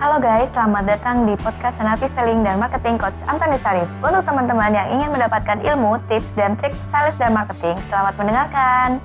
Halo 0.00 0.16
guys, 0.16 0.48
selamat 0.56 0.96
datang 0.96 1.28
di 1.28 1.36
podcast 1.36 1.76
Senapi 1.76 2.08
Selling 2.16 2.40
dan 2.40 2.56
Marketing 2.56 2.96
Coach 2.96 3.12
Antoni 3.28 3.60
Sarif. 3.60 3.84
Untuk 4.00 4.24
teman-teman 4.24 4.72
yang 4.72 4.88
ingin 4.96 5.12
mendapatkan 5.12 5.60
ilmu, 5.60 6.00
tips, 6.08 6.24
dan 6.40 6.56
trik 6.56 6.72
sales 6.88 7.12
dan 7.20 7.36
marketing, 7.36 7.76
selamat 7.92 8.16
mendengarkan. 8.16 8.96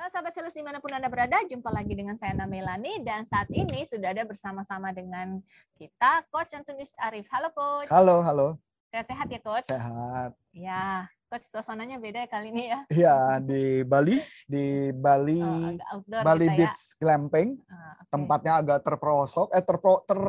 Halo 0.00 0.08
sahabat 0.08 0.32
sales 0.32 0.56
di 0.56 0.64
mana 0.64 0.80
pun 0.80 0.88
Anda 0.88 1.12
berada, 1.12 1.36
jumpa 1.44 1.68
lagi 1.68 2.00
dengan 2.00 2.16
saya 2.16 2.32
Namelani 2.32 3.04
dan 3.04 3.28
saat 3.28 3.52
ini 3.52 3.84
sudah 3.84 4.16
ada 4.16 4.24
bersama-sama 4.24 4.88
dengan 4.88 5.44
kita 5.76 6.24
Coach 6.32 6.56
Antonius 6.56 6.96
Arif. 6.96 7.28
Halo 7.28 7.52
Coach. 7.52 7.92
Halo, 7.92 8.24
halo. 8.24 8.56
Sehat-sehat 8.88 9.36
ya 9.36 9.40
Coach? 9.44 9.68
Sehat. 9.68 10.32
Ya, 10.56 11.12
Coach 11.26 11.50
suasananya 11.50 11.98
beda 11.98 12.22
ya 12.22 12.28
kali 12.30 12.54
ini 12.54 12.64
ya. 12.70 12.80
Iya, 13.02 13.16
di 13.42 13.82
Bali, 13.82 14.16
di 14.46 14.94
Bali 14.94 15.42
Oh, 15.42 15.98
outdoor 15.98 16.22
Bali 16.22 16.46
kita 16.46 16.54
ya. 16.54 16.58
Beach 16.62 16.80
Glamping. 17.02 17.48
Ah, 17.66 17.98
oke. 17.98 18.10
Tempatnya 18.14 18.52
agak 18.62 18.78
terpelosok, 18.86 19.48
eh 19.50 19.62
terpro, 19.62 20.06
ter 20.06 20.20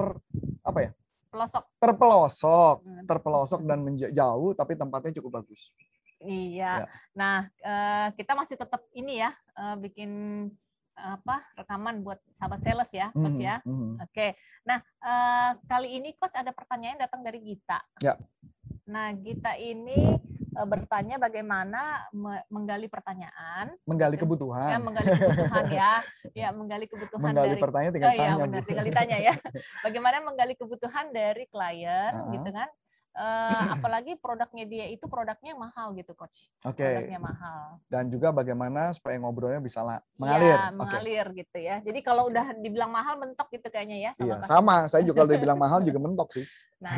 apa 0.66 0.80
ya? 0.82 0.91
pelosok. 1.28 1.64
Terpelosok, 1.78 2.78
Hmm. 2.82 3.05
terpelosok 3.05 3.62
dan 3.62 3.80
jauh 4.10 4.58
tapi 4.58 4.74
tempatnya 4.74 5.14
cukup 5.22 5.44
bagus. 5.44 5.70
Iya. 6.18 6.82
Ya. 6.82 6.86
Nah, 7.14 7.38
eh, 7.62 8.08
kita 8.18 8.34
masih 8.34 8.58
tetap 8.58 8.82
ini 8.98 9.22
ya, 9.22 9.38
eh, 9.54 9.76
bikin 9.77 10.12
apa 10.98 11.46
rekaman 11.54 12.02
buat 12.02 12.18
sahabat 12.34 12.66
sales 12.66 12.90
ya, 12.90 13.14
Coach 13.14 13.38
Mhm, 13.38 13.46
ya. 13.46 13.62
mhm. 13.62 14.02
Oke, 14.02 14.34
nah 14.66 14.82
eh, 14.82 15.52
kali 15.70 16.02
ini 16.02 16.18
coach 16.18 16.34
ada 16.34 16.50
pertanyaan 16.50 16.98
datang 16.98 17.22
dari 17.22 17.38
Gita. 17.38 17.86
Ya. 18.02 18.18
Nah, 18.90 19.14
Gita 19.14 19.54
ini 19.62 20.18
bertanya 20.64 21.16
bagaimana 21.18 21.82
me- 22.10 22.42
menggali 22.48 22.88
pertanyaan, 22.88 23.76
Menggali 23.84 24.16
ya, 24.16 24.22
kebutuhan. 24.24 24.68
menggali 24.80 25.10
kebutuhan 25.12 25.66
ya, 25.70 25.92
ya 26.42 26.48
menggali 26.50 26.86
kebutuhan 26.88 27.30
Menggali 27.30 27.54
dari. 27.54 27.62
pertanyaan 27.62 27.92
Oh 27.92 27.96
tinggal 27.96 28.12
iya 28.12 28.22
tanya. 28.24 28.36
benar, 28.42 28.58
Bu. 28.58 28.68
tinggal 28.68 28.86
ditanya 28.86 29.18
ya. 29.20 29.34
Bagaimana 29.86 30.18
menggali 30.24 30.54
kebutuhan 30.56 31.06
dari 31.12 31.44
klien, 31.46 32.14
Ah. 32.16 32.32
gitu 32.32 32.49
kan? 32.49 32.70
Eh, 33.14 33.49
apalagi 33.76 34.14
produknya 34.16 34.64
dia 34.64 34.86
itu 34.88 35.05
produknya 35.05 35.54
mahal 35.54 35.91
gitu, 35.94 36.14
coach. 36.14 36.54
Oke. 36.62 36.82
Produknya 36.82 37.18
mahal. 37.20 37.82
Dan 37.86 38.08
juga 38.08 38.30
bagaimana 38.30 38.94
supaya 38.94 39.18
ngobrolnya 39.18 39.58
bisa 39.58 39.82
la- 39.82 40.05
mengalir. 40.16 40.54
Iya, 40.54 40.62
Oke. 40.64 40.77
mengalir 40.77 41.26
gitu 41.36 41.58
ya. 41.58 41.76
Jadi 41.82 41.99
kalau 41.99 42.30
udah 42.30 42.54
dibilang 42.55 42.90
mahal 42.90 43.18
mentok 43.18 43.49
gitu 43.52 43.68
kayaknya 43.68 43.98
ya. 43.99 44.12
Iya, 44.16 44.38
customer. 44.40 44.48
sama. 44.48 44.76
Saya 44.86 45.02
juga 45.02 45.21
kalau 45.21 45.34
dibilang 45.34 45.58
mahal 45.58 45.82
juga 45.88 45.98
mentok 45.98 46.30
sih. 46.32 46.46
Nah, 46.77 46.94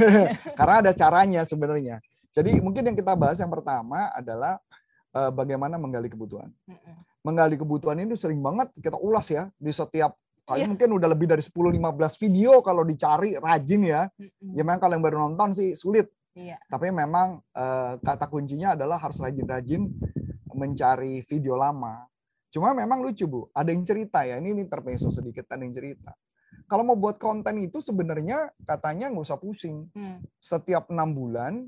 Karena 0.59 0.75
ada 0.83 0.91
caranya 0.91 1.41
sebenarnya. 1.43 2.03
Jadi 2.29 2.61
mungkin 2.61 2.85
yang 2.85 2.97
kita 2.97 3.17
bahas 3.17 3.41
yang 3.41 3.49
pertama 3.49 4.09
adalah 4.13 4.61
eh, 5.15 5.31
bagaimana 5.33 5.75
menggali 5.81 6.07
kebutuhan. 6.07 6.49
mm-mm. 6.67 6.95
menggali 7.19 7.59
kebutuhan 7.59 7.99
ini 7.99 8.15
sering 8.15 8.39
banget 8.39 8.71
kita 8.79 8.95
ulas 8.95 9.27
ya 9.27 9.51
di 9.59 9.75
setiap 9.75 10.15
kali 10.47 10.63
Iya. 10.63 10.71
mungkin 10.71 10.89
udah 10.95 11.09
lebih 11.11 11.27
dari 11.27 11.43
10-15 11.43 12.15
video 12.15 12.63
kalau 12.63 12.81
dicari 12.87 13.35
rajin 13.35 13.81
ya. 13.85 14.07
Mm-mm. 14.15 14.55
Ya 14.55 14.61
memang 14.63 14.79
kalau 14.79 14.93
yang 14.95 15.03
baru 15.03 15.17
nonton 15.27 15.51
sih 15.51 15.75
sulit, 15.75 16.07
Iya. 16.37 16.57
tapi 16.69 16.93
memang 16.93 17.41
eh, 17.53 17.93
kata 17.99 18.25
kuncinya 18.29 18.73
adalah 18.77 18.97
harus 19.01 19.19
rajin-rajin 19.19 19.89
mencari 20.53 21.21
video 21.23 21.55
lama. 21.55 22.05
Cuma 22.49 22.73
memang 22.73 23.05
lucu 23.05 23.29
Bu, 23.29 23.45
ada 23.53 23.69
yang 23.69 23.85
cerita 23.85 24.25
ya, 24.25 24.41
ini 24.41 24.57
intermezzo 24.57 25.13
sedikit 25.13 25.45
ada 25.53 25.61
yang 25.61 25.73
cerita. 25.75 26.17
Kalau 26.65 26.81
mau 26.81 26.97
buat 26.97 27.17
konten 27.21 27.61
itu 27.61 27.77
sebenarnya 27.81 28.49
katanya 28.65 29.09
nggak 29.13 29.25
usah 29.25 29.37
pusing. 29.37 29.85
Hmm. 29.93 30.21
Setiap 30.37 30.89
enam 30.89 31.13
bulan 31.13 31.65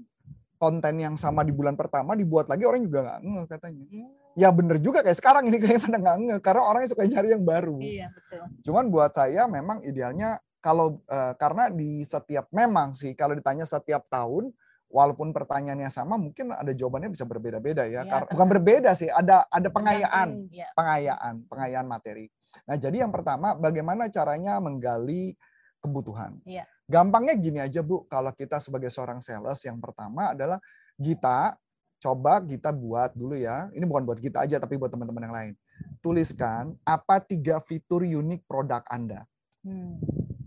konten 0.62 0.94
yang 1.02 1.17
sama 1.17 1.42
di 1.42 1.50
bulan 1.50 1.73
pertama 1.73 2.14
dibuat 2.14 2.45
lagi 2.45 2.70
orang 2.70 2.86
juga 2.86 3.00
nggak 3.02 3.20
ngeh 3.26 3.45
katanya. 3.50 3.84
Hmm. 3.90 4.09
Ya 4.38 4.50
bener 4.54 4.78
juga 4.78 5.02
kayak 5.02 5.17
sekarang 5.17 5.50
ini 5.50 5.58
kayak 5.66 5.81
pada 5.81 5.98
nggak 5.98 6.17
ngeh 6.22 6.40
karena 6.45 6.62
orangnya 6.62 6.90
suka 6.94 7.09
cari 7.09 7.34
yang 7.34 7.42
baru. 7.42 7.81
Iya 7.81 8.14
betul. 8.14 8.45
Cuman 8.70 8.94
buat 8.94 9.09
saya 9.17 9.50
memang 9.50 9.82
idealnya 9.82 10.38
kalau 10.62 11.02
eh, 11.09 11.34
karena 11.42 11.73
di 11.73 12.06
setiap 12.06 12.45
memang 12.54 12.94
sih 12.94 13.17
kalau 13.17 13.34
ditanya 13.34 13.66
setiap 13.66 14.06
tahun 14.06 14.54
walaupun 14.92 15.34
pertanyaannya 15.34 15.89
sama 15.89 16.20
mungkin 16.22 16.54
ada 16.54 16.70
jawabannya 16.70 17.10
bisa 17.10 17.26
berbeda-beda 17.26 17.89
ya. 17.89 18.05
Iya, 18.05 18.11
Kar- 18.11 18.30
Bukan 18.30 18.48
berbeda 18.60 18.92
sih, 18.94 19.10
ada 19.10 19.48
ada 19.50 19.70
pengayaan, 19.71 20.52
ya. 20.54 20.70
pengayaan, 20.77 21.48
pengayaan 21.50 21.88
materi. 21.89 22.27
Nah, 22.67 22.76
jadi 22.76 23.08
yang 23.08 23.10
pertama 23.16 23.55
bagaimana 23.55 24.11
caranya 24.11 24.60
menggali 24.60 25.33
kebutuhan. 25.81 26.37
Iya. 26.45 26.69
Gampangnya 26.86 27.33
gini 27.36 27.59
aja, 27.59 27.81
Bu, 27.81 28.05
kalau 28.05 28.30
kita 28.31 28.61
sebagai 28.61 28.93
seorang 28.93 29.19
sales 29.19 29.59
yang 29.65 29.81
pertama 29.81 30.31
adalah 30.31 30.61
kita 31.02 31.58
coba 32.02 32.42
kita 32.42 32.69
buat 32.69 33.14
dulu 33.17 33.33
ya. 33.37 33.69
Ini 33.73 33.86
bukan 33.86 34.05
buat 34.05 34.21
kita 34.21 34.45
aja 34.45 34.61
tapi 34.61 34.77
buat 34.77 34.93
teman-teman 34.93 35.25
yang 35.25 35.36
lain. 35.36 35.53
Tuliskan 36.02 36.77
apa 36.86 37.21
tiga 37.21 37.58
fitur 37.61 38.05
unik 38.05 38.45
produk 38.45 38.86
Anda. 38.89 39.25
Hmm. 39.61 39.97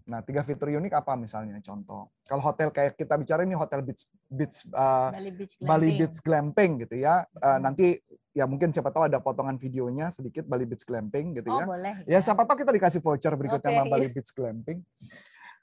Nah, 0.05 0.21
tiga 0.21 0.45
fitur 0.45 0.69
unik 0.69 0.93
apa 0.95 1.17
misalnya? 1.17 1.57
Contoh, 1.65 2.13
kalau 2.29 2.43
hotel 2.45 2.69
kayak 2.69 2.95
kita 2.95 3.17
bicara 3.17 3.41
ini 3.47 3.57
hotel 3.57 3.81
beach 3.81 4.05
beach 4.29 4.69
uh, 4.75 5.09
Bali 5.15 5.31
Beach 5.33 5.55
Bali 5.59 5.89
Glamping. 5.89 5.99
Beach 5.99 6.19
Glamping 6.21 6.71
gitu 6.87 6.95
ya. 7.01 7.25
Uh, 7.39 7.57
Hmm. 7.57 7.61
nanti 7.71 7.99
ya 8.35 8.45
mungkin 8.51 8.75
siapa 8.75 8.91
tahu 8.91 9.07
ada 9.07 9.23
potongan 9.23 9.55
videonya 9.55 10.11
sedikit 10.11 10.43
Bali 10.45 10.67
Beach 10.67 10.83
Glamping 10.83 11.39
gitu 11.39 11.49
Oh 11.55 11.63
ya. 11.63 11.65
boleh. 11.65 11.95
Ya 12.05 12.19
siapa 12.19 12.43
tahu 12.43 12.67
kita 12.67 12.75
dikasih 12.75 12.99
voucher 12.99 13.31
berikutnya 13.39 13.71
Oke, 13.71 13.79
sama 13.79 13.87
Bali 13.87 14.07
Beach 14.11 14.31
Glamping. 14.35 14.79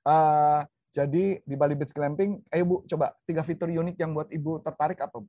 Uh, 0.02 0.64
jadi 0.92 1.44
di 1.44 1.56
Bali 1.60 1.76
Beach 1.76 1.92
Glamping, 1.92 2.40
ayo 2.48 2.64
Bu 2.64 2.76
coba 2.88 3.12
tiga 3.28 3.44
fitur 3.44 3.68
unik 3.68 3.96
yang 4.00 4.16
buat 4.16 4.32
Ibu 4.32 4.64
tertarik 4.64 5.04
apa? 5.04 5.20
Bu? 5.20 5.28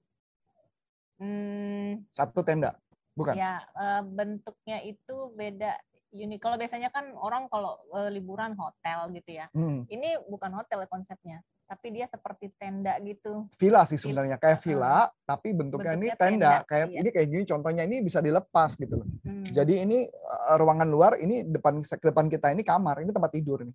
Hmm, 1.23 2.03
Satu 2.11 2.43
tenda, 2.43 2.75
bukan? 3.15 3.35
ya 3.39 3.63
eh, 3.63 4.03
bentuknya 4.03 4.83
itu 4.83 5.17
beda. 5.35 5.79
Unik. 6.13 6.41
Kalau 6.45 6.59
biasanya 6.61 6.91
kan 6.91 7.15
orang 7.15 7.47
kalau 7.47 7.79
eh, 7.95 8.11
liburan 8.11 8.53
hotel 8.59 9.07
gitu 9.15 9.39
ya. 9.39 9.47
Hmm, 9.55 9.87
Ini 9.87 10.19
bukan 10.27 10.51
hotel 10.53 10.83
konsepnya, 10.91 11.41
tapi 11.73 11.89
dia 11.89 12.05
seperti 12.05 12.53
tenda 12.61 13.01
gitu. 13.01 13.49
villa 13.57 13.81
sih 13.89 13.97
sebenarnya 13.97 14.37
kayak 14.37 14.61
villa, 14.61 15.09
tapi 15.25 15.57
bentuknya, 15.57 15.97
ini 15.97 16.13
Bentuknya 16.13 16.21
tenda. 16.21 16.53
tenda, 16.61 16.69
Kayak 16.69 16.87
iya. 16.93 16.99
ini 17.01 17.09
kayak 17.09 17.29
gini 17.33 17.45
contohnya 17.49 17.83
ini 17.89 17.97
bisa 18.05 18.21
dilepas 18.21 18.77
gitu 18.77 19.01
loh. 19.01 19.09
Hmm. 19.25 19.49
Jadi 19.49 19.81
ini 19.81 20.05
uh, 20.05 20.57
ruangan 20.61 20.85
luar, 20.85 21.17
ini 21.17 21.49
depan 21.49 21.81
depan 21.81 22.29
kita 22.29 22.53
ini 22.53 22.61
kamar, 22.61 23.01
ini 23.01 23.09
tempat 23.09 23.33
tidur 23.33 23.65
nih. 23.65 23.73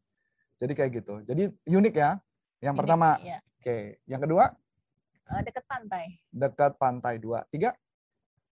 Jadi 0.62 0.72
kayak 0.78 0.92
gitu. 0.94 1.14
Jadi 1.26 1.44
unik 1.66 1.96
ya. 1.98 2.22
Yang 2.62 2.74
Unik, 2.74 2.82
pertama, 2.86 3.10
ya. 3.22 3.38
oke. 3.42 3.78
Yang 4.06 4.22
kedua, 4.30 4.44
Eh, 5.28 5.42
dekat 5.44 5.66
pantai. 5.68 6.06
dekat 6.30 6.72
pantai 6.78 7.16
dua, 7.18 7.44
tiga. 7.50 7.74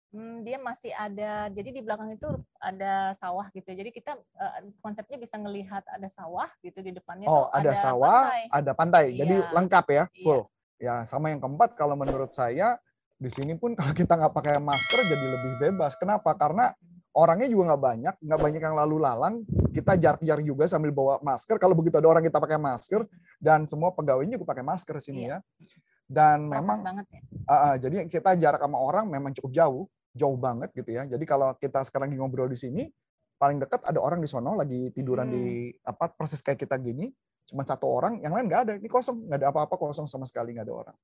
Hmm, 0.09 0.41
dia 0.41 0.57
masih 0.57 0.89
ada. 0.97 1.53
Jadi 1.53 1.69
di 1.69 1.81
belakang 1.85 2.09
itu 2.17 2.29
ada 2.57 3.13
sawah 3.21 3.45
gitu. 3.53 3.69
Jadi 3.69 3.93
kita 3.93 4.17
eh, 4.17 4.73
konsepnya 4.81 5.21
bisa 5.21 5.37
ngelihat 5.37 5.85
ada 5.85 6.09
sawah 6.09 6.49
gitu 6.65 6.81
di 6.81 6.97
depannya. 6.97 7.29
Oh, 7.29 7.45
tuh 7.53 7.61
ada 7.61 7.73
sawah, 7.77 8.33
pantai. 8.33 8.43
ada 8.49 8.73
pantai. 8.73 9.05
Jadi 9.13 9.35
Iya. 9.37 9.53
lengkap 9.53 9.87
ya, 9.93 10.05
Iya. 10.09 10.25
full. 10.25 10.41
Ya, 10.79 10.95
sama 11.05 11.29
yang 11.29 11.43
keempat 11.45 11.77
kalau 11.77 11.93
menurut 11.93 12.33
saya 12.33 12.81
di 13.21 13.29
sini 13.29 13.53
pun 13.59 13.77
kalau 13.79 13.93
kita 13.93 14.17
nggak 14.17 14.33
pakai 14.33 14.57
masker 14.57 15.01
jadi 15.13 15.27
lebih 15.37 15.61
bebas. 15.61 15.93
Kenapa? 15.93 16.33
Karena 16.33 16.73
orangnya 17.13 17.51
juga 17.53 17.75
nggak 17.77 17.83
banyak, 17.83 18.15
nggak 18.25 18.41
banyak 18.41 18.63
yang 18.65 18.77
lalu 18.81 18.97
lalang. 19.05 19.35
Kita 19.77 19.93
jarak-jarak 19.93 20.41
juga 20.41 20.65
sambil 20.65 20.89
bawa 20.89 21.21
masker. 21.21 21.61
Kalau 21.61 21.77
begitu 21.77 22.01
ada 22.01 22.09
orang 22.09 22.25
kita 22.25 22.41
pakai 22.41 22.57
masker 22.57 23.05
dan 23.37 23.69
semua 23.69 23.93
pegawainya 23.93 24.41
juga 24.41 24.57
pakai 24.57 24.65
masker 24.65 24.97
sini 25.05 25.29
Iya. 25.29 25.45
ya. 25.45 25.69
Dan 26.09 26.49
memang 26.49 26.81
banget 26.81 27.05
ya. 27.13 27.21
Ah, 27.45 27.77
jadi 27.77 28.09
kita 28.09 28.33
jarak 28.41 28.65
sama 28.65 28.81
orang 28.81 29.05
memang 29.13 29.29
cukup 29.37 29.53
jauh, 29.53 29.85
jauh 30.19 30.35
banget 30.35 30.75
gitu 30.75 30.91
ya. 30.91 31.07
Jadi 31.07 31.23
kalau 31.23 31.55
kita 31.55 31.87
sekarang 31.87 32.11
ngobrol 32.19 32.51
di 32.51 32.59
sini, 32.59 32.91
paling 33.39 33.63
dekat 33.63 33.87
ada 33.87 34.03
orang 34.03 34.19
di 34.19 34.27
sono 34.27 34.59
lagi 34.59 34.91
tiduran 34.91 35.31
Hmm. 35.31 35.35
di 35.39 35.45
apa 35.87 36.11
persis 36.11 36.43
kayak 36.43 36.59
kita 36.67 36.75
gini, 36.83 37.07
cuma 37.47 37.63
satu 37.63 37.87
orang, 37.87 38.19
yang 38.19 38.35
lain 38.35 38.51
nggak 38.51 38.63
ada, 38.67 38.73
ini 38.75 38.91
kosong, 38.91 39.31
nggak 39.31 39.39
ada 39.39 39.49
apa-apa 39.55 39.79
kosong 39.79 40.11
sama 40.11 40.27
sekali 40.27 40.59
nggak 40.59 40.67
ada 40.67 40.75
orang. 40.75 40.97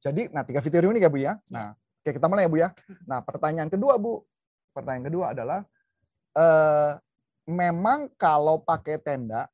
Jadi, 0.00 0.30
nah 0.30 0.46
tiga 0.46 0.62
fitur 0.62 0.86
ini 0.86 1.02
ya 1.02 1.10
bu 1.10 1.18
ya. 1.20 1.34
Nah, 1.50 1.74
oke 1.74 2.10
kita 2.14 2.24
mulai 2.30 2.46
ya 2.46 2.50
bu 2.50 2.58
ya. 2.62 2.68
Nah 3.04 3.20
pertanyaan 3.20 3.68
kedua 3.68 3.98
bu, 3.98 4.22
pertanyaan 4.72 5.10
kedua 5.10 5.24
adalah, 5.34 5.60
eh, 6.38 6.92
memang 7.50 8.08
kalau 8.14 8.62
pakai 8.62 8.96
tenda, 9.02 9.50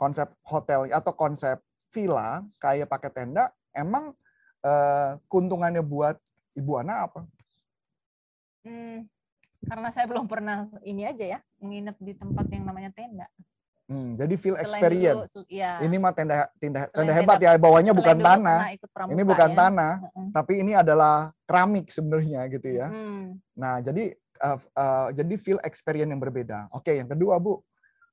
konsep 0.00 0.30
hotel 0.46 0.88
atau 0.88 1.12
konsep 1.12 1.58
villa 1.92 2.40
kayak 2.62 2.88
pakai 2.88 3.10
tenda, 3.12 3.50
emang 3.74 4.14
eh, 4.62 5.18
keuntungannya 5.26 5.82
buat 5.82 6.16
Ibu 6.54 6.72
Ana 6.78 7.10
apa? 7.10 7.26
Hmm, 8.62 9.06
karena 9.66 9.88
saya 9.90 10.06
belum 10.06 10.26
pernah 10.26 10.70
ini 10.82 11.02
aja 11.06 11.24
ya, 11.26 11.38
nginep 11.58 11.96
di 11.98 12.12
tempat 12.14 12.46
yang 12.50 12.64
namanya 12.66 12.90
tenda. 12.94 13.26
Hmm, 13.90 14.14
jadi 14.14 14.34
feel 14.38 14.54
Selain 14.56 14.64
experience. 14.64 15.34
su- 15.34 15.48
ya, 15.50 15.82
Ini 15.82 15.96
mah 15.98 16.14
tenda 16.14 16.46
tenda 16.56 16.86
tenda 16.88 17.12
hebat 17.12 17.36
tenda- 17.42 17.54
ya, 17.54 17.60
bawahnya 17.60 17.92
bukan 17.92 18.18
tanah. 18.22 18.58
pramuka 18.94 19.12
Ini 19.12 19.22
bukan 19.26 19.50
ya. 19.50 19.56
tanah, 19.58 19.92
Heeh. 20.06 20.26
tapi 20.32 20.52
ini 20.62 20.72
adalah 20.72 21.34
keramik 21.44 21.90
sebenarnya 21.90 22.46
gitu 22.48 22.68
ya. 22.70 22.88
Hmm, 22.88 23.36
Nah, 23.58 23.82
jadi 23.82 24.14
eh, 24.16 24.58
eh, 24.58 25.08
jadi 25.12 25.34
feel 25.36 25.60
experience 25.62 26.08
yang 26.08 26.22
berbeda. 26.22 26.70
Oke, 26.72 26.96
yang 26.96 27.10
kedua 27.10 27.36
Bu, 27.42 27.60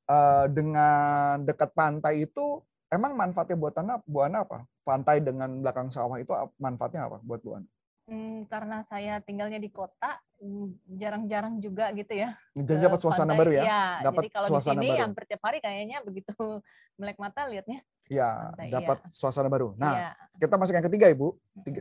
Eh, 0.10 0.46
dengan 0.50 1.38
dekat 1.46 1.70
pantai 1.78 2.26
itu 2.26 2.66
emang 2.90 3.14
manfaatnya 3.14 3.54
buat 3.54 3.78
tanah 3.78 4.02
Bu 4.10 4.26
Ana 4.26 4.42
apa? 4.42 4.66
Pantai 4.82 5.22
dengan 5.22 5.62
belakang 5.62 5.94
sawah 5.94 6.18
itu 6.18 6.34
manfaatnya 6.58 7.06
apa 7.06 7.22
buat 7.22 7.38
Bu 7.46 7.62
Ana? 7.62 7.70
Hmm, 8.10 8.50
karena 8.50 8.82
saya 8.90 9.22
tinggalnya 9.22 9.62
di 9.62 9.70
kota, 9.70 10.18
mm, 10.42 10.98
jarang-jarang 10.98 11.62
juga 11.62 11.94
gitu 11.94 12.10
ya. 12.18 12.34
Jadi 12.58 12.82
dapat 12.82 12.98
suasana 12.98 13.32
pantai. 13.32 13.38
baru 13.38 13.52
ya. 13.54 13.64
Iya, 13.64 13.84
Dapat 14.10 14.22
jadi 14.26 14.30
kalau 14.34 14.48
di 14.48 14.52
suasana 14.58 14.74
sini 14.82 14.88
baru. 14.90 15.02
hampir 15.06 15.24
tiap 15.30 15.42
hari 15.46 15.58
kayaknya 15.62 15.98
begitu 16.02 16.34
melek 17.00 17.22
mata 17.22 17.46
lihatnya. 17.46 17.86
Ya, 18.10 18.50
Pantai, 18.50 18.74
dapat 18.74 18.98
suasana 19.14 19.46
baru. 19.46 19.78
Nah, 19.78 19.94
Iya. 19.94 20.12
kita 20.42 20.58
masuk 20.58 20.74
yang 20.74 20.88
ketiga, 20.90 21.06
Ibu. 21.14 21.28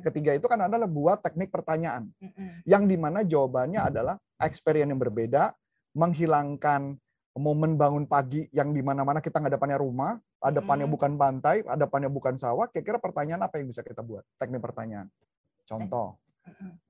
Ketiga 0.04 0.36
itu 0.36 0.44
kan 0.44 0.60
adalah 0.60 0.84
buat 0.84 1.24
teknik 1.24 1.48
pertanyaan. 1.48 2.12
mm-mm. 2.20 2.60
yang 2.68 2.84
di 2.84 3.00
mana 3.00 3.24
jawabannya 3.24 3.80
adalah 3.80 4.20
experience 4.36 4.92
yang 4.92 5.00
berbeda, 5.00 5.56
menghilangkan 5.96 7.00
momen 7.32 7.80
bangun 7.80 8.04
pagi 8.04 8.44
yang 8.52 8.76
di 8.76 8.84
mana-mana 8.84 9.24
kita 9.24 9.40
nggak 9.40 9.56
depannya 9.56 9.78
rumah, 9.80 10.20
hadapannya 10.44 10.84
Mm-mm. 10.84 10.94
bukan 11.00 11.12
pantai, 11.16 11.64
hadapannya 11.64 12.12
bukan 12.12 12.36
sawah. 12.36 12.68
Kira-kira 12.68 13.00
pertanyaan 13.00 13.48
apa 13.48 13.56
yang 13.56 13.72
bisa 13.72 13.80
kita 13.80 14.04
buat? 14.04 14.26
Teknik 14.36 14.60
pertanyaan. 14.60 15.08
Contoh. 15.68 16.16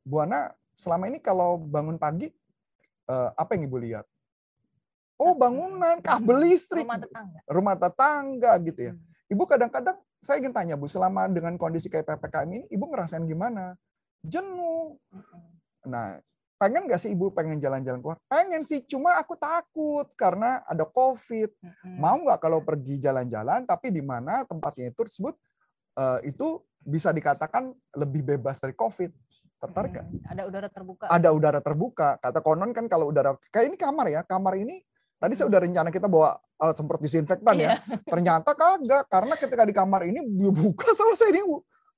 Bu 0.07 0.23
Ana 0.23 0.55
selama 0.79 1.11
ini 1.11 1.19
kalau 1.19 1.59
bangun 1.59 1.99
pagi 1.99 2.31
eh, 3.11 3.31
apa 3.35 3.59
yang 3.59 3.67
Ibu 3.67 3.79
lihat? 3.83 4.07
Oh 5.19 5.35
bangunan, 5.35 5.99
kabel 5.99 6.47
listrik, 6.47 6.87
Rumah 6.87 6.99
tetangga. 7.03 7.39
rumah 7.51 7.75
tetangga 7.75 8.53
gitu 8.63 8.81
ya. 8.87 8.93
Hmm. 8.95 9.03
Ibu 9.35 9.43
kadang-kadang 9.51 9.99
saya 10.23 10.39
ingin 10.39 10.55
tanya 10.55 10.75
Bu, 10.79 10.87
selama 10.87 11.27
dengan 11.27 11.59
kondisi 11.59 11.91
kayak 11.91 12.07
PPKM 12.07 12.47
ini, 12.55 12.65
Ibu 12.71 12.85
ngerasain 12.87 13.27
gimana? 13.27 13.75
Jenuh. 14.23 14.95
Nah, 15.87 16.23
pengen 16.59 16.87
nggak 16.91 16.99
sih 16.99 17.15
ibu 17.15 17.31
pengen 17.31 17.63
jalan-jalan 17.63 18.03
keluar? 18.03 18.19
Pengen 18.27 18.67
sih, 18.67 18.83
cuma 18.83 19.15
aku 19.19 19.39
takut 19.39 20.07
karena 20.19 20.63
ada 20.67 20.83
COVID. 20.87 21.55
Mau 21.99 22.19
nggak 22.27 22.39
kalau 22.43 22.63
pergi 22.67 22.99
jalan-jalan, 22.99 23.63
tapi 23.67 23.95
di 23.95 24.03
mana 24.03 24.43
tempatnya 24.43 24.91
itu 24.91 25.03
tersebut 25.07 25.35
eh, 25.99 26.31
itu 26.35 26.63
bisa 26.81 27.11
dikatakan 27.11 27.71
lebih 27.95 28.23
bebas 28.25 28.59
dari 28.59 28.73
COVID. 28.73 29.11
Tertarik 29.59 29.91
nggak? 29.91 30.07
Mm-mm. 30.07 30.31
Ada 30.31 30.43
udara 30.47 30.69
terbuka. 30.71 31.05
Ada 31.11 31.29
udara 31.35 31.61
terbuka. 31.61 32.09
Kata 32.17 32.39
konon 32.39 32.71
kan 32.71 32.87
kalau 32.87 33.11
udara 33.11 33.35
kayak 33.51 33.75
ini 33.75 33.77
kamar 33.77 34.07
ya, 34.07 34.21
kamar 34.23 34.55
ini 34.55 34.79
tadi 35.19 35.35
saya 35.35 35.51
udah 35.51 35.61
rencana 35.67 35.91
kita 35.91 36.07
bawa 36.07 36.39
alat 36.57 36.79
semprot 36.79 37.03
disinfektan 37.03 37.55
ya. 37.59 37.75
Iya. 37.75 37.99
Ternyata 38.07 38.55
kagak 38.55 39.11
karena 39.11 39.35
ketika 39.35 39.63
di 39.67 39.75
kamar 39.75 40.07
ini 40.07 40.23
buka 40.55 40.87
selesai 40.99 41.35
ini 41.35 41.43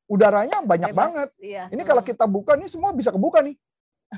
udaranya 0.08 0.64
banyak 0.64 0.90
Bebas, 0.90 1.00
banget. 1.04 1.28
Iya. 1.38 1.64
Ini 1.68 1.82
kalau 1.84 2.00
Mm. 2.00 2.08
kita 2.08 2.24
buka 2.24 2.52
nih 2.56 2.68
semua 2.68 2.90
bisa 2.90 3.12
kebuka 3.12 3.44
nih. 3.44 3.54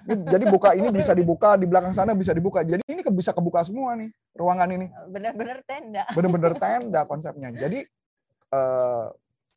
Ini- 0.07 0.25
Jadi 0.25 0.45
buka 0.49 0.73
ini 0.73 0.89
bisa 0.89 1.13
dibuka 1.13 1.53
di 1.53 1.67
belakang 1.67 1.93
sana 1.93 2.15
bisa 2.15 2.33
dibuka. 2.33 2.63
Jadi 2.63 2.81
ini 2.87 3.03
bisa 3.11 3.35
kebuka 3.35 3.61
semua 3.61 3.93
nih 3.99 4.09
ruangan 4.33 4.71
ini. 4.71 4.87
benar-benar 5.11 5.67
tenda. 5.67 6.07
Bener-bener 6.15 6.55
tenda 6.57 7.01
konsepnya. 7.05 7.51
Jadi 7.51 7.83
eh, 8.49 9.07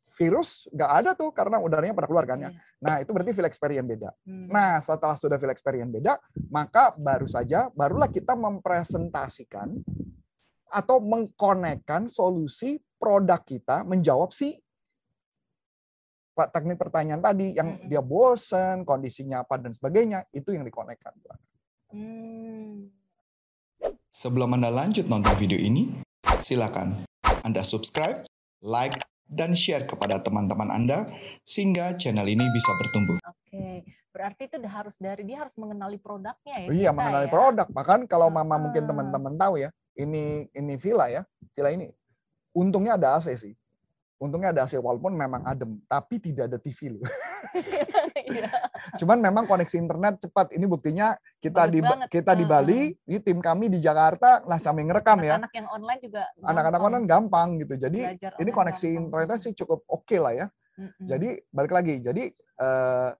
virus 0.06 0.70
nggak 0.70 0.90
ada 1.02 1.10
tuh 1.18 1.34
karena 1.34 1.58
udaranya 1.58 1.92
pada 1.92 2.06
keluar 2.06 2.24
kan 2.24 2.38
ya. 2.38 2.50
Iya. 2.54 2.60
Nah 2.78 2.94
itu 3.02 3.10
berarti 3.10 3.32
feel 3.34 3.48
experience 3.50 3.88
beda. 3.88 4.10
Hmm. 4.22 4.46
Nah 4.48 4.78
setelah 4.78 5.16
sudah 5.18 5.36
feel 5.36 5.50
experience 5.50 5.90
beda, 5.90 6.22
maka 6.48 6.94
baru 6.94 7.26
saja 7.26 7.68
barulah 7.74 8.06
kita 8.06 8.38
mempresentasikan 8.38 9.82
atau 10.70 10.98
mengkonekkan 11.02 12.06
solusi 12.06 12.78
produk 12.98 13.42
kita 13.42 13.86
menjawab 13.86 14.30
si 14.30 14.58
Pak 16.36 16.52
teknik 16.52 16.76
pertanyaan 16.76 17.24
tadi 17.24 17.56
yang 17.56 17.80
Mm-mm. 17.80 17.88
dia 17.88 18.04
bosen, 18.04 18.84
kondisinya 18.84 19.40
apa 19.40 19.56
dan 19.56 19.72
sebagainya, 19.72 20.28
itu 20.36 20.52
yang 20.52 20.68
dikonekkan. 20.68 21.16
Hmm. 21.88 22.92
Sebelum 24.12 24.52
Anda 24.52 24.68
lanjut 24.68 25.08
nonton 25.08 25.32
video 25.40 25.56
ini, 25.56 25.96
silakan 26.44 27.08
Anda 27.40 27.64
subscribe, 27.64 28.28
like, 28.60 29.00
dan 29.26 29.52
share 29.52 29.84
kepada 29.84 30.22
teman-teman 30.22 30.70
Anda 30.70 31.10
sehingga 31.42 31.98
channel 31.98 32.26
ini 32.26 32.46
bisa 32.54 32.70
bertumbuh. 32.78 33.18
Oke, 33.26 33.82
berarti 34.14 34.46
itu 34.46 34.56
harus 34.70 34.94
dari 34.96 35.22
dia 35.26 35.42
harus 35.42 35.54
mengenali 35.58 35.98
produknya 35.98 36.56
ya. 36.62 36.68
Iya, 36.70 36.90
kita 36.90 36.96
mengenali 36.96 37.28
ya. 37.28 37.32
produk. 37.34 37.66
Bahkan 37.68 38.00
kalau 38.06 38.30
mama 38.30 38.56
mungkin 38.56 38.86
Ah. 38.86 38.88
teman-teman 38.88 39.34
tahu 39.34 39.54
ya, 39.60 39.70
ini 39.98 40.46
ini 40.54 40.74
villa 40.78 41.10
ya, 41.10 41.22
villa 41.58 41.70
ini. 41.74 41.90
Untungnya 42.56 42.96
ada 42.96 43.18
AC 43.18 43.34
sih. 43.36 43.52
Untungnya 44.16 44.48
ada 44.48 44.64
AC 44.64 44.80
walaupun 44.80 45.12
memang 45.12 45.44
adem, 45.44 45.76
tapi 45.84 46.16
tidak 46.16 46.48
ada 46.48 46.58
TV 46.60 46.96
loh. 46.96 47.04
Iya. 48.26 48.50
Cuman 48.98 49.22
memang 49.22 49.46
koneksi 49.46 49.76
internet 49.78 50.18
cepat. 50.18 50.50
Ini 50.50 50.66
buktinya 50.66 51.14
kita 51.38 51.62
Bagus 51.62 51.72
di 51.72 51.78
banget. 51.78 52.08
kita 52.10 52.32
di 52.34 52.42
Ah, 52.42 52.50
Bali, 52.58 52.80
ini 53.06 53.18
tim 53.22 53.38
kami 53.38 53.70
di 53.70 53.78
Jakarta 53.78 54.42
lah 54.42 54.58
sambil 54.58 54.90
ngerekam 54.90 55.22
ya. 55.22 55.38
Anak-anak 55.38 55.52
yang 55.54 55.68
online 55.70 56.00
juga 56.02 56.22
Anak-anak 56.42 56.80
online 56.82 57.06
gampang 57.06 57.48
gitu. 57.62 57.74
Jadi 57.78 58.00
belajar 58.02 58.30
ini 58.42 58.50
koneksi 58.50 58.88
gampang. 58.90 59.02
internetnya 59.06 59.38
sih 59.38 59.52
cukup 59.54 59.86
oke 59.86 60.16
lah 60.18 60.32
ya. 60.34 60.46
Mm-mm. 60.74 61.06
Jadi 61.06 61.28
balik 61.54 61.72
lagi. 61.72 61.94
Jadi 62.02 62.24
eh, 62.34 63.10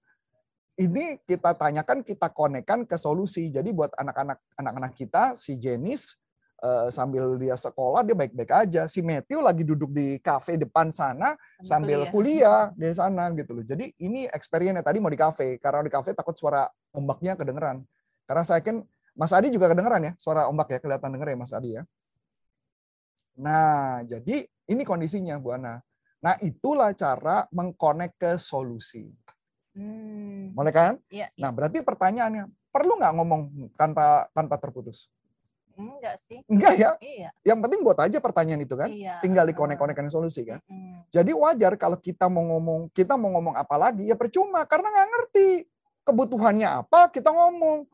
ini 0.77 1.05
kita 1.25 1.55
tanyakan, 1.57 2.03
kita 2.03 2.27
konekkan 2.29 2.83
ke 2.83 2.99
solusi. 2.99 3.49
Jadi 3.49 3.71
buat 3.71 3.95
anak-anak 3.95 4.59
anak-anak 4.59 4.91
kita, 4.93 5.33
si 5.33 5.55
Jenis 5.57 6.19
eh, 6.63 6.87
sambil 6.89 7.37
dia 7.37 7.53
sekolah 7.53 8.01
dia 8.01 8.15
baik-baik 8.17 8.51
aja. 8.51 8.85
Si 8.89 9.01
Matthew 9.05 9.39
lagi 9.41 9.63
duduk 9.65 9.93
di 9.93 10.17
kafe 10.21 10.57
depan 10.57 10.89
sana 10.89 11.37
sambil 11.61 12.09
kuliah 12.09 12.73
di 12.73 12.89
sana 12.93 13.29
gitu 13.33 13.57
loh. 13.57 13.65
Jadi 13.65 13.93
ini 14.01 14.25
experience 14.29 14.81
tadi 14.81 14.97
mau 14.97 15.11
di 15.11 15.19
kafe 15.19 15.57
karena 15.61 15.85
di 15.85 15.91
kafe 15.91 16.13
takut 16.17 16.33
suara 16.37 16.65
ombaknya 16.93 17.37
kedengeran. 17.37 17.81
Karena 18.27 18.43
saya 18.43 18.59
yakin 18.59 18.83
Mas 19.17 19.33
Adi 19.33 19.49
juga 19.49 19.69
kedengeran 19.71 20.01
ya 20.03 20.13
suara 20.21 20.45
ombak 20.45 20.77
ya 20.77 20.79
kelihatan 20.81 21.09
denger 21.13 21.33
ya 21.33 21.37
Mas 21.37 21.53
Adi 21.53 21.69
ya. 21.77 21.83
Nah, 23.37 24.01
jadi 24.01 24.49
ini 24.69 24.81
kondisinya 24.81 25.37
Bu 25.37 25.53
Ana. 25.53 25.77
Nah, 26.17 26.35
itulah 26.41 26.89
cara 26.97 27.45
mengkonek 27.53 28.17
ke 28.17 28.41
solusi. 28.41 29.05
Hmm. 29.77 30.57
Mulai 30.57 30.73
kan? 30.73 30.93
Iya, 31.13 31.29
Nah, 31.37 31.53
berarti 31.53 31.85
pertanyaannya, 31.85 32.49
perlu 32.73 32.97
nggak 32.97 33.13
ngomong 33.13 33.41
tanpa 33.77 34.25
tanpa 34.33 34.57
terputus? 34.57 35.05
Enggak 35.77 36.15
sih? 36.17 36.39
Enggak 36.49 36.73
ya. 36.75 36.89
Iya, 36.99 37.29
Yang 37.45 37.59
penting 37.63 37.79
buat 37.85 37.97
aja 38.01 38.17
pertanyaan 38.17 38.61
itu 38.65 38.73
kan. 38.73 38.89
iya. 38.89 39.21
Tinggal 39.21 39.45
dikonek-konekkan 39.53 40.09
solusi 40.09 40.43
kan. 40.43 40.59
Mm-mm. 40.65 41.05
Jadi 41.13 41.31
wajar 41.31 41.77
kalau 41.77 41.95
kita 42.01 42.25
mau 42.27 42.43
ngomong, 42.43 42.89
kita 42.91 43.13
mau 43.15 43.31
ngomong 43.37 43.55
apa 43.55 43.75
lagi 43.77 44.09
ya 44.09 44.17
percuma 44.17 44.65
karena 44.65 44.89
nggak 44.89 45.09
ngerti 45.13 45.47
kebutuhannya 46.03 46.67
apa 46.83 47.07
kita 47.13 47.29
ngomong. 47.29 47.85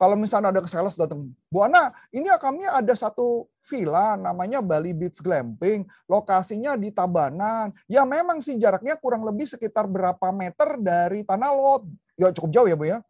Kalau 0.00 0.16
misalnya 0.16 0.48
ada 0.48 0.64
sales 0.64 0.96
datang, 0.96 1.28
Bu 1.52 1.60
Ana, 1.60 1.92
ini 2.08 2.32
kami 2.40 2.64
ada 2.64 2.96
satu 2.96 3.44
villa 3.68 4.16
namanya 4.16 4.64
Bali 4.64 4.96
Beach 4.96 5.20
Glamping, 5.20 5.84
lokasinya 6.08 6.72
di 6.72 6.88
Tabanan. 6.88 7.68
Ya 7.84 8.08
memang 8.08 8.40
sih 8.40 8.56
jaraknya 8.56 8.96
kurang 8.96 9.28
lebih 9.28 9.44
sekitar 9.44 9.84
berapa 9.84 10.32
meter 10.32 10.80
dari 10.80 11.20
tanah 11.20 11.52
lot. 11.52 11.84
Ya 12.16 12.32
cukup 12.32 12.48
jauh 12.48 12.68
ya 12.72 12.76
Bu 12.80 12.88
ya. 12.88 13.04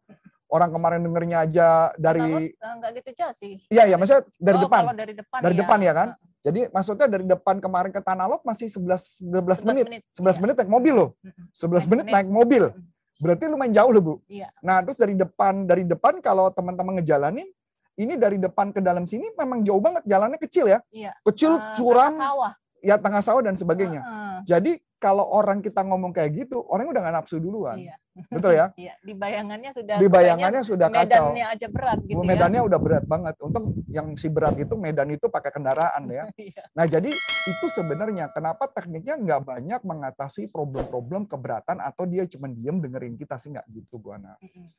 Orang 0.51 0.67
kemarin 0.69 0.99
dengernya 0.99 1.37
aja 1.41 1.67
dari, 1.95 2.51
enggak 2.59 2.91
gitu 2.99 3.09
jauh 3.15 3.31
sih. 3.31 3.63
iya 3.71 3.87
ya 3.87 3.95
maksudnya 3.95 4.27
dari 4.35 4.57
Oh, 4.59 4.63
depan. 4.67 4.79
Kalau 4.83 4.95
dari 4.99 5.13
depan 5.15 5.39
Dari 5.39 5.55
depan 5.55 5.79
ya 5.79 5.93
kan? 5.95 6.07
Jadi 6.41 6.59
maksudnya 6.67 7.07
dari 7.07 7.23
depan 7.23 7.55
kemarin 7.57 7.87
ke 7.89 8.01
tanah 8.01 8.27
lot 8.27 8.43
masih 8.43 8.67
11 8.67 9.23
11 9.23 9.63
11 9.63 9.63
menit. 9.63 9.85
11 10.11 10.27
iya. 10.27 10.39
menit 10.43 10.55
naik 10.57 10.67
mobil 10.67 10.93
loh. 10.93 11.09
Mm-mm. 11.23 11.47
11 11.55 11.87
11 11.87 11.87
menit 11.87 12.03
menit. 12.03 12.11
naik 12.11 12.27
mobil. 12.27 12.63
Berarti 13.15 13.43
lumayan 13.45 13.71
jauh 13.71 13.91
loh, 13.91 14.01
Bu. 14.01 14.13
Iya. 14.27 14.51
Nah, 14.59 14.81
terus 14.81 14.97
dari 14.97 15.15
depan 15.15 15.63
dari 15.63 15.83
depan 15.85 16.19
kalau 16.19 16.49
teman-teman 16.49 16.99
ngejalanin 16.99 17.47
ini 17.95 18.13
dari 18.17 18.35
depan 18.35 18.73
ke 18.73 18.81
dalam 18.81 19.05
sini 19.05 19.31
memang 19.31 19.61
jauh 19.61 19.79
banget, 19.79 20.03
jalannya 20.03 20.35
kecil 20.37 20.67
ya. 20.67 20.83
Iya. 20.91 21.15
Kecil, 21.23 21.53
Eh, 21.53 21.63
curam, 21.77 22.11
tengah 22.11 22.27
sawah. 22.27 22.51
ya 22.81 22.95
tengah 22.97 23.21
sawah 23.21 23.41
dan 23.41 23.55
sebagainya. 23.55 24.01
Heeh. 24.01 24.35
Jadi 24.43 24.71
kalau 25.01 25.25
orang 25.33 25.65
kita 25.65 25.81
ngomong 25.81 26.13
kayak 26.13 26.45
gitu, 26.45 26.61
orang 26.69 26.93
udah 26.93 27.01
nggak 27.01 27.15
nafsu 27.17 27.41
duluan. 27.41 27.81
Iya. 27.81 27.97
Betul 28.29 28.53
ya? 28.53 28.69
Iya, 28.77 28.93
di 29.01 29.13
bayangannya 29.17 29.71
sudah 29.73 29.95
Di 29.97 30.07
bayangannya 30.07 30.61
sudah 30.61 30.87
kacau. 30.93 31.33
medannya 31.33 31.45
aja 31.49 31.67
berat 31.73 31.99
gitu 32.05 32.21
ya. 32.21 32.27
Medannya 32.29 32.61
udah 32.61 32.79
berat 32.79 33.05
banget. 33.09 33.35
Untung 33.41 33.65
yang 33.89 34.13
si 34.13 34.29
berat 34.29 34.53
itu 34.61 34.77
medan 34.77 35.09
itu 35.09 35.25
pakai 35.25 35.49
kendaraan 35.49 36.05
ya. 36.05 36.29
Iya. 36.37 36.63
Nah, 36.77 36.85
jadi 36.85 37.11
itu 37.49 37.65
sebenarnya 37.65 38.29
kenapa 38.29 38.69
tekniknya 38.69 39.17
nggak 39.17 39.41
banyak 39.41 39.81
mengatasi 39.81 40.53
problem-problem 40.53 41.25
keberatan 41.25 41.81
atau 41.81 42.05
dia 42.05 42.29
cuma 42.29 42.45
diem 42.45 42.77
dengerin 42.77 43.17
kita 43.17 43.41
sih 43.41 43.49
nggak 43.49 43.65
gitu, 43.73 43.97
Bu 43.97 44.13
Ana. 44.13 44.37
Mm-mm. 44.37 44.69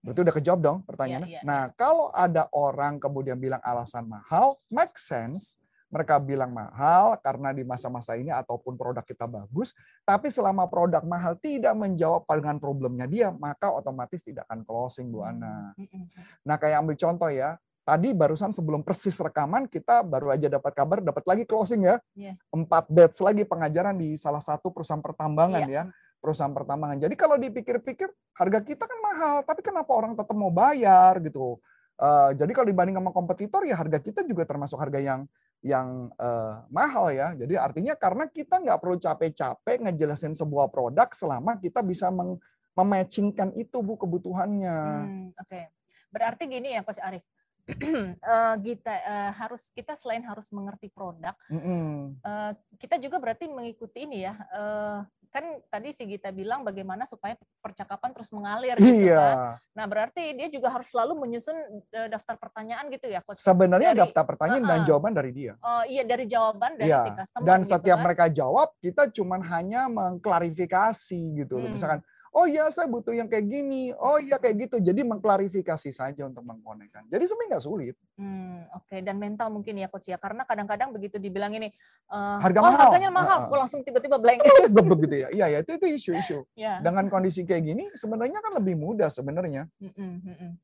Berarti 0.00 0.20
udah 0.24 0.34
kejawab 0.40 0.60
dong 0.64 0.78
pertanyaannya. 0.88 1.28
Iya, 1.28 1.40
iya, 1.42 1.44
nah, 1.44 1.68
kalau 1.76 2.08
ada 2.14 2.48
orang 2.56 2.96
kemudian 2.96 3.36
bilang 3.36 3.60
alasan 3.60 4.08
mahal, 4.08 4.56
make 4.72 4.96
sense. 4.96 5.60
Mereka 5.88 6.20
bilang 6.20 6.52
mahal 6.52 7.16
karena 7.24 7.48
di 7.56 7.64
masa-masa 7.64 8.12
ini 8.12 8.28
ataupun 8.28 8.76
produk 8.76 9.00
kita 9.00 9.24
bagus, 9.24 9.72
tapi 10.04 10.28
selama 10.28 10.68
produk 10.68 11.00
mahal 11.00 11.32
tidak 11.40 11.72
menjawab 11.72 12.28
dengan 12.28 12.60
problemnya 12.60 13.06
dia, 13.08 13.28
maka 13.32 13.72
otomatis 13.72 14.20
tidak 14.20 14.44
akan 14.52 14.68
closing, 14.68 15.08
Bu 15.08 15.24
Ana. 15.24 15.72
Mm-mm. 15.80 16.04
Nah, 16.44 16.60
kayak 16.60 16.84
ambil 16.84 16.92
contoh 16.92 17.32
ya. 17.32 17.56
Tadi 17.88 18.12
barusan 18.12 18.52
sebelum 18.52 18.84
persis 18.84 19.16
rekaman 19.16 19.64
kita 19.64 20.04
baru 20.04 20.28
aja 20.36 20.52
dapat 20.52 20.76
kabar 20.76 21.00
dapat 21.00 21.24
lagi 21.24 21.48
closing 21.48 21.88
ya. 21.88 21.96
Iya. 22.12 22.36
Empat 22.52 22.84
batch 22.92 23.24
lagi 23.24 23.48
pengajaran 23.48 23.96
di 23.96 24.12
salah 24.20 24.44
satu 24.44 24.68
perusahaan 24.68 25.00
pertambangan 25.00 25.64
Iya. 25.64 25.72
ya. 25.72 25.82
Perusahaan 26.20 26.52
pertambangan. 26.52 27.00
Jadi 27.00 27.16
kalau 27.16 27.40
dipikir-pikir 27.40 28.12
harga 28.36 28.60
kita 28.60 28.84
kan 28.84 28.98
mahal, 29.00 29.40
tapi 29.40 29.64
kenapa 29.64 29.88
orang 29.96 30.12
tetap 30.12 30.36
mau 30.36 30.52
bayar 30.52 31.16
gitu? 31.24 31.56
Eh, 31.98 32.30
jadi 32.38 32.52
kalau 32.54 32.68
dibanding 32.70 32.94
sama 32.94 33.10
kompetitor 33.10 33.66
ya 33.66 33.74
harga 33.74 33.98
kita 33.98 34.22
juga 34.22 34.46
termasuk 34.46 34.78
harga 34.78 35.02
yang 35.02 35.26
yang 35.62 36.10
eh, 36.14 36.54
mahal 36.70 37.10
ya. 37.10 37.34
Jadi 37.34 37.54
artinya 37.58 37.94
karena 37.98 38.30
kita 38.30 38.62
nggak 38.62 38.78
perlu 38.78 38.96
capek-capek 38.98 39.76
ngejelasin 39.88 40.34
sebuah 40.38 40.70
produk 40.70 41.10
selama 41.10 41.58
kita 41.58 41.82
bisa 41.82 42.08
meng- 42.14 42.38
mematchingkan 42.78 43.50
itu 43.58 43.82
Bu 43.82 43.98
kebutuhannya. 43.98 44.78
Hmm, 44.78 45.26
Oke, 45.34 45.74
berarti 46.14 46.46
gini 46.46 46.78
ya 46.78 46.86
Coach 46.86 47.02
Arif. 47.02 47.24
Eh, 48.28 48.54
kita 48.64 48.94
eh, 48.96 49.30
harus 49.36 49.68
kita 49.76 49.92
selain 49.92 50.24
harus 50.24 50.48
mengerti 50.56 50.88
produk, 50.88 51.36
Mm-mm. 51.52 52.16
eh, 52.16 52.52
kita 52.80 52.96
juga 52.96 53.20
berarti 53.20 53.44
mengikuti 53.44 54.08
ini 54.08 54.24
ya. 54.24 54.32
eh, 54.56 54.98
kan 55.28 55.44
tadi 55.68 55.92
si 55.92 56.04
Gita 56.04 56.28
bilang 56.28 56.62
bagaimana 56.62 57.04
supaya 57.04 57.32
percakapan 57.60 58.10
terus 58.10 58.32
mengalir 58.32 58.74
gitu 58.74 58.88
kan. 59.04 59.04
Iya, 59.04 59.26
Nah, 59.72 59.86
berarti 59.86 60.32
dia 60.32 60.48
juga 60.48 60.68
harus 60.68 60.88
selalu 60.88 61.14
menyusun 61.18 61.54
eh, 61.88 62.08
daftar 62.08 62.34
pertanyaan 62.34 62.88
gitu 62.88 63.06
ya, 63.06 63.20
coach. 63.20 63.38
sebenarnya 63.38 63.92
Dari- 63.92 64.00
daftar 64.02 64.24
pertanyaan 64.26 64.64
dan 64.64 64.78
Uh-uh. 64.80 64.88
jawaban 64.88 65.12
dari 65.12 65.30
dia. 65.30 65.52
Oh 65.60 65.84
iya 65.84 66.02
dari 66.02 66.24
jawaban 66.24 66.74
dari 66.74 66.88
Iya, 66.88 67.04
si 67.04 67.10
customer. 67.12 67.44
Dan 67.44 67.60
gitu 67.60 67.70
setiap 67.70 67.98
kan. 68.00 68.04
mereka 68.04 68.24
jawab, 68.26 68.68
kita 68.78 69.02
cuman 69.10 69.40
hanya 69.44 69.86
mengklarifikasi 69.86 71.20
gitu. 71.38 71.56
Hmm. 71.56 71.72
Misalkan, 71.72 72.00
oh 72.32 72.44
iya 72.44 72.68
saya 72.68 72.86
butuh 72.86 73.12
yang 73.12 73.26
kayak 73.26 73.46
gini, 73.46 73.92
oh 73.94 74.18
iya 74.18 74.36
kayak 74.36 74.68
gitu. 74.68 74.76
Jadi 74.78 75.00
mengklarifikasi 75.02 75.90
saja 75.90 76.22
untuk 76.24 76.44
mengkonekkan. 76.44 77.06
Jadi 77.08 77.24
sebenarnya 77.24 77.50
nggak 77.56 77.64
sulit. 77.64 77.94
Hmm, 78.18 78.66
Oke, 78.74 79.00
dan 79.00 79.16
mental 79.16 79.48
mungkin 79.48 79.78
ya 79.78 79.86
coach 79.86 80.10
ya, 80.10 80.18
karena 80.18 80.42
kadang-kadang 80.44 80.90
begitu 80.90 81.16
dibilang 81.16 81.54
ini 81.54 81.70
eh, 82.08 82.38
Harga 82.42 82.60
oh, 82.60 82.64
mahal." 82.66 82.80
harganya 82.90 83.10
mahal, 83.10 83.38
Uh-uh. 83.44 83.48
Gua 83.48 83.58
langsung 83.64 83.80
tiba-tiba 83.80 84.18
blank. 84.18 84.42
Gebek 84.74 84.98
gitu 85.06 85.16
ya. 85.24 85.28
Iya 85.32 85.46
ya, 85.54 85.58
itu 85.62 85.70
itu 85.78 85.86
isu-isu. 85.88 86.38
ya. 86.58 86.82
Dengan 86.82 87.06
kondisi 87.08 87.46
kayak 87.46 87.62
gini, 87.64 87.84
sebenarnya 87.94 88.42
kan 88.42 88.52
lebih 88.58 88.74
mudah 88.76 89.08
sebenarnya. 89.08 89.70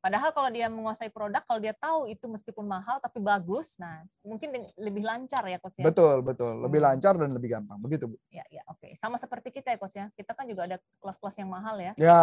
Padahal 0.03 0.31
kalau 0.35 0.51
dia 0.51 0.67
menguasai 0.69 1.09
produk, 1.09 1.43
kalau 1.47 1.61
dia 1.63 1.75
tahu 1.75 2.11
itu 2.11 2.27
meskipun 2.27 2.67
mahal 2.67 2.99
tapi 2.99 3.23
bagus, 3.23 3.77
nah 3.79 4.03
mungkin 4.21 4.53
lebih 4.77 5.05
lancar 5.05 5.47
ya 5.47 5.59
coach 5.63 5.79
ya. 5.79 5.85
Betul, 5.87 6.21
betul. 6.21 6.61
Lebih 6.65 6.81
Hmm. 6.83 6.89
lancar 6.91 7.15
dan 7.17 7.31
lebih 7.31 7.49
gampang. 7.55 7.79
Begitu, 7.81 8.05
Bu. 8.11 8.17
Ya, 8.29 8.43
ya, 8.51 8.61
oke. 8.67 8.93
Sama 8.99 9.17
seperti 9.17 9.55
kita 9.55 9.71
ya 9.71 9.79
coach 9.79 9.95
ya. 9.95 10.07
Kita 10.13 10.35
kan 10.35 10.45
juga 10.45 10.67
ada 10.67 10.77
kelas-kelas 10.99 11.37
yang 11.39 11.54
mahal 11.55 11.79
ya. 11.79 11.93
Ya, 11.95 12.23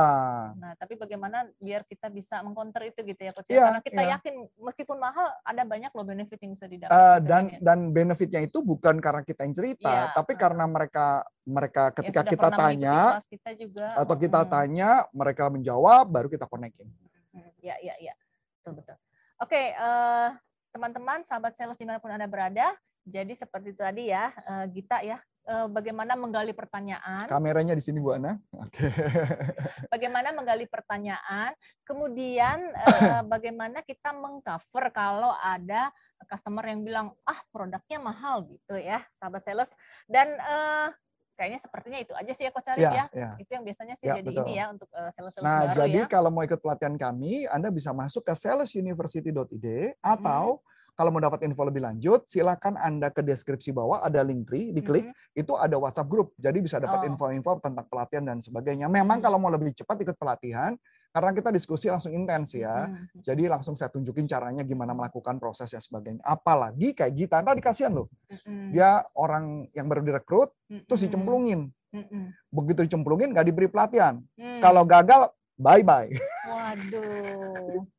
Nah, 0.60 0.76
tapi 0.76 1.00
bagaimana 1.00 1.48
biar 1.64 1.88
kita 1.88 2.12
bisa 2.12 2.44
mengcounter 2.44 2.84
itu 2.84 3.00
gitu 3.08 3.22
ya 3.24 3.32
coach 3.32 3.48
ya? 3.48 3.56
Iya, 3.56 3.64
Karena 3.72 3.82
kita 3.88 4.02
iya. 4.04 4.12
yakin 4.20 4.36
meskipun 4.60 4.98
mahal 5.00 5.28
ada 5.48 5.64
banyak 5.64 5.92
loh 5.96 6.06
benefit 6.06 6.40
yang 6.44 6.52
bisa 6.52 6.68
didapat. 6.68 6.92
Eh, 6.92 7.00
gitu 7.00 7.30
dan 7.32 7.44
kan 7.48 7.56
ya. 7.56 7.60
dan 7.64 7.80
benefitnya 7.96 8.42
itu 8.44 8.60
bukan 8.60 8.96
karena 9.00 9.24
kita 9.24 9.48
yang 9.48 9.56
cerita, 9.56 9.88
Iya, 9.88 10.12
tapi 10.12 10.34
uh. 10.36 10.40
karena 10.44 10.66
mereka 10.68 11.08
mereka 11.48 11.84
Yang 11.90 11.96
ketika 12.04 12.22
sudah 12.22 12.32
kita 12.36 12.50
tanya 12.52 12.98
kita 13.32 13.52
juga 13.56 13.88
atau 13.96 14.16
kita 14.20 14.40
mm, 14.44 14.50
tanya, 14.52 14.90
mereka 15.16 15.44
menjawab, 15.48 16.06
baru 16.12 16.28
kita 16.28 16.46
konekin. 16.46 16.92
Ya, 17.62 17.78
ya, 17.80 17.96
ya. 18.02 18.14
Betul, 18.60 18.82
betul. 18.82 18.98
Oke, 19.42 19.74
eh, 19.74 20.30
teman-teman, 20.74 21.26
sahabat 21.26 21.58
sales 21.58 21.78
di 21.78 21.86
mana 21.86 21.98
pun 21.98 22.14
Anda 22.14 22.26
berada, 22.30 22.74
jadi 23.06 23.34
seperti 23.34 23.74
tadi 23.74 24.14
ya, 24.14 24.30
eh, 24.34 24.66
Gita 24.70 25.02
ya, 25.02 25.18
bagaimana 25.46 26.14
menggali 26.14 26.54
pertanyaan, 26.54 27.26
Kameranya 27.26 27.74
di 27.74 27.84
sini 27.84 27.98
Bu 27.98 28.14
Ana. 28.14 28.38
Oke. 28.56 28.88
bagaimana 29.94 30.30
menggali 30.32 30.70
pertanyaan, 30.70 31.52
kemudian 31.82 32.72
eh, 32.88 33.22
bagaimana 33.26 33.82
kita 33.82 34.14
mengcover 34.14 34.94
kalau 34.94 35.34
ada 35.42 35.90
customer 36.30 36.64
yang 36.70 36.86
bilang 36.86 37.08
ah 37.26 37.40
produknya 37.50 37.98
mahal 38.00 38.46
gitu 38.48 38.78
ya, 38.78 39.02
sahabat 39.18 39.42
sales. 39.44 39.72
Dan 40.06 40.30
eh, 40.38 40.90
kayaknya 41.36 41.60
sepertinya 41.60 42.00
itu 42.00 42.14
aja 42.14 42.32
sih 42.38 42.46
ya 42.46 42.52
Coach 42.54 42.70
Arif 42.70 42.86
ya. 42.86 42.94
Ya, 42.94 43.06
ya. 43.10 43.30
Itu 43.42 43.50
yang 43.58 43.66
biasanya 43.66 43.96
sih 43.98 44.06
Ya, 44.06 44.22
jadi 44.22 44.30
betul. 44.30 44.46
ini 44.46 44.54
ya 44.62 44.66
untuk 44.70 44.90
eh, 44.94 45.10
sales-sales 45.10 45.42
Nah, 45.42 45.60
baru 45.66 45.74
jadi 45.74 46.00
ya. 46.06 46.08
kalau 46.08 46.30
mau 46.30 46.46
ikut 46.46 46.62
pelatihan 46.62 46.96
kami, 46.96 47.50
Anda 47.50 47.74
bisa 47.74 47.90
masuk 47.98 48.22
ke 48.22 48.34
salesuniversity.id 48.38 49.98
atau 50.06 50.62
kalau 50.96 51.10
mau 51.10 51.24
dapat 51.24 51.42
info 51.48 51.64
lebih 51.64 51.82
lanjut, 51.82 52.28
silakan 52.28 52.76
Anda 52.78 53.10
ke 53.10 53.24
deskripsi 53.24 53.72
bawah 53.72 54.04
ada 54.04 54.22
link 54.22 54.48
tree, 54.48 54.70
diklik, 54.76 55.08
Mhm. 55.10 55.40
itu 55.40 55.54
ada 55.56 55.76
WhatsApp 55.80 56.12
group. 56.12 56.36
Jadi 56.38 56.60
bisa 56.60 56.78
dapat 56.78 57.06
Oh. 57.06 57.10
info-info 57.10 57.58
tentang 57.64 57.88
pelatihan 57.88 58.24
dan 58.28 58.38
sebagainya. 58.44 58.92
Memang 58.92 59.20
Hmm. 59.20 59.26
kalau 59.26 59.38
mau 59.40 59.50
lebih 59.50 59.72
cepat 59.74 59.98
ikut 60.04 60.20
pelatihan, 60.20 60.76
karena 61.12 61.32
kita 61.36 61.52
diskusi 61.52 61.92
langsung 61.92 62.16
intens 62.16 62.56
ya. 62.56 62.88
Mhm. 62.88 63.20
Jadi 63.20 63.44
langsung 63.52 63.76
saya 63.76 63.92
tunjukin 63.92 64.28
caranya 64.28 64.64
gimana 64.64 64.96
melakukan 64.96 65.40
proses 65.44 65.68
dan 65.72 65.84
sebagainya. 65.84 66.24
Apalagi 66.24 66.96
kayak 66.96 67.14
Gita, 67.16 67.38
tadi 67.44 67.60
kasihan 67.60 67.92
loh. 67.92 68.08
Mhm. 68.32 68.72
Dia 68.72 69.04
orang 69.20 69.68
yang 69.76 69.92
baru 69.92 70.04
direkrut, 70.04 70.56
terus 70.88 71.04
Mhm. 71.04 71.06
dicemplungin. 71.12 71.62
Mhm. 71.92 72.24
Begitu 72.48 72.80
dicemplungin, 72.88 73.36
nggak 73.36 73.48
diberi 73.52 73.68
pelatihan. 73.68 74.24
Hmm. 74.40 74.64
Kalau 74.64 74.88
gagal, 74.88 75.28
bye-bye. 75.62 76.10
waduh. 76.50 77.86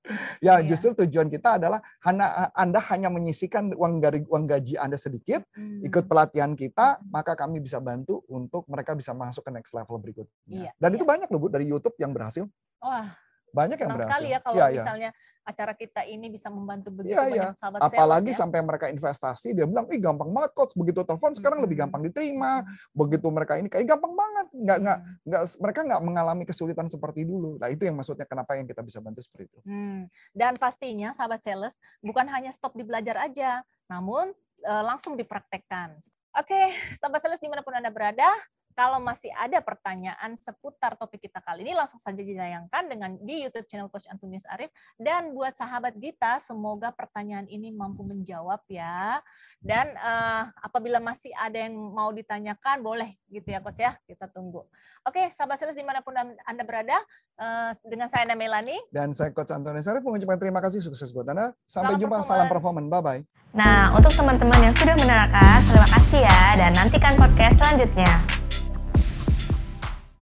Ya, 0.42 0.58
Iya. 0.58 0.74
justru 0.74 0.90
tujuan 0.98 1.30
kita 1.30 1.56
adalah 1.56 1.78
hana- 2.02 2.50
Anda 2.52 2.82
hanya 2.90 3.06
menyisikan 3.08 3.70
uang 3.72 4.02
dari 4.02 4.26
uang 4.26 4.44
gaji 4.44 4.74
Anda 4.74 4.98
sedikit, 4.98 5.46
Hmm. 5.54 5.78
ikut 5.86 6.10
pelatihan 6.10 6.52
kita, 6.52 6.98
Hmm. 6.98 7.06
maka 7.08 7.38
kami 7.38 7.62
bisa 7.62 7.78
bantu 7.78 8.26
untuk 8.26 8.66
mereka 8.66 8.98
bisa 8.98 9.14
masuk 9.14 9.46
ke 9.46 9.54
next 9.54 9.70
level 9.70 9.96
berikutnya. 9.96 10.34
Iya, 10.50 10.70
Dan 10.74 10.90
iya. 10.92 10.96
itu 10.98 11.04
banyak 11.06 11.30
loh 11.30 11.38
Bu 11.38 11.48
dari 11.48 11.70
YouTube 11.70 11.94
yang 11.96 12.10
berhasil. 12.10 12.44
Wah, 12.82 13.14
Banyak 13.52 13.76
yang 13.76 13.88
senang 13.88 13.98
berhasil. 14.00 14.12
sekali 14.16 14.28
ya 14.28 14.38
kalau 14.40 14.56
iya. 14.58 14.68
misalnya 14.72 15.10
acara 15.42 15.72
kita 15.74 16.00
ini 16.06 16.26
bisa 16.30 16.48
membantu 16.48 16.88
begitu 16.94 17.12
Iya, 17.12 17.22
banyak 17.26 17.52
iya. 17.52 17.58
sahabat 17.58 17.80
Apalagi 17.82 18.30
sales 18.30 18.34
ya. 18.34 18.40
sampai 18.46 18.60
mereka 18.62 18.86
investasi, 18.88 19.48
dia 19.52 19.66
bilang, 19.66 19.86
ih 19.90 19.98
gampang 19.98 20.30
banget 20.30 20.50
coach, 20.54 20.72
begitu 20.72 21.02
telepon 21.02 21.34
sekarang 21.34 21.58
lebih 21.60 21.76
gampang 21.76 22.00
diterima, 22.00 22.62
begitu 22.90 23.26
mereka 23.28 23.58
ini 23.58 23.66
kayak 23.66 23.84
gampang 23.84 24.14
banget, 24.14 24.46
nggak 24.54 24.78
nggak 24.80 24.98
Hmm. 24.98 25.14
nggak 25.26 25.42
mereka 25.58 25.80
nggak 25.82 26.02
mengalami 26.02 26.44
kesulitan 26.46 26.86
seperti 26.86 27.20
dulu. 27.22 27.58
Nah 27.58 27.68
itu 27.68 27.82
yang 27.82 27.94
maksudnya 27.94 28.24
kenapa 28.24 28.54
yang 28.54 28.64
kita 28.64 28.80
bisa 28.80 29.02
bantu 29.02 29.18
seperti 29.20 29.50
itu. 29.50 29.58
Hmm, 29.66 30.06
Dan 30.30 30.56
pastinya 30.56 31.10
sahabat 31.12 31.42
sales 31.42 31.74
bukan 32.00 32.24
hanya 32.30 32.48
stop 32.50 32.72
di 32.72 32.82
belajar 32.82 33.18
aja, 33.20 33.60
namun 33.86 34.30
eh, 34.62 34.82
langsung 34.86 35.18
dipraktekkan. 35.18 35.98
Oke, 36.32 36.70
sahabat 36.96 37.20
sales 37.20 37.42
di 37.42 37.50
mana 37.50 37.60
pun 37.60 37.74
Anda 37.74 37.90
berada, 37.90 38.30
kalau 38.72 38.98
masih 38.98 39.28
ada 39.36 39.60
pertanyaan 39.60 40.36
seputar 40.40 40.96
topik 40.96 41.28
kita 41.28 41.40
kali 41.44 41.64
ini, 41.64 41.72
langsung 41.76 42.00
saja 42.00 42.18
ditayangkan 42.18 42.82
dengan 42.88 43.10
di 43.20 43.44
YouTube 43.44 43.68
channel 43.68 43.88
Coach 43.92 44.08
Antonius 44.08 44.44
Arif. 44.48 44.72
Dan 44.96 45.36
buat 45.36 45.56
sahabat 45.56 45.96
Gita, 45.96 46.40
semoga 46.40 46.92
pertanyaan 46.92 47.48
ini 47.48 47.72
mampu 47.72 48.04
menjawab 48.04 48.64
ya. 48.68 49.20
Dan 49.62 49.94
eh, 49.94 50.42
apabila 50.58 50.98
masih 50.98 51.30
ada 51.38 51.56
yang 51.56 51.72
mau 51.76 52.10
ditanyakan, 52.10 52.82
boleh 52.82 53.14
gitu 53.30 53.48
ya 53.48 53.60
Coach 53.62 53.80
ya, 53.80 53.94
kita 54.08 54.26
tunggu. 54.32 54.66
Oke, 55.06 55.30
sahabat 55.34 55.58
sales 55.58 55.74
di 55.74 55.82
mana 55.82 56.02
pun 56.02 56.14
Anda 56.18 56.62
berada, 56.66 56.98
eh, 57.38 57.70
dengan 57.86 58.08
saya 58.10 58.26
Ana 58.26 58.34
Melani, 58.34 58.78
Dan 58.90 59.14
saya 59.14 59.30
Coach 59.30 59.54
Antoni 59.54 59.84
Sarif 59.84 60.02
mengucapkan 60.02 60.40
terima 60.40 60.60
kasih, 60.64 60.82
sukses 60.82 61.12
buat 61.12 61.28
Anda. 61.28 61.54
Sampai 61.68 61.94
Salam 61.96 62.00
jumpa, 62.00 62.16
salam 62.26 62.48
performance. 62.50 62.88
performance. 62.88 62.88
Bye-bye. 62.90 63.20
Nah, 63.52 63.92
untuk 63.92 64.12
teman-teman 64.16 64.58
yang 64.64 64.74
sudah 64.76 64.96
menerangkan, 64.96 65.60
terima 65.68 65.88
kasih 65.92 66.20
ya, 66.24 66.40
dan 66.56 66.70
nantikan 66.72 67.12
podcast 67.20 67.54
selanjutnya. 67.60 68.41